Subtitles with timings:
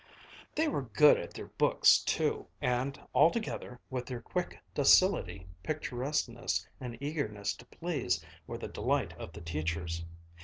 [0.55, 6.97] They were good at their books too, and altogether, with their quick docility, picturesqueness, and
[6.99, 10.03] eagerness to please, were the delight of their teachers.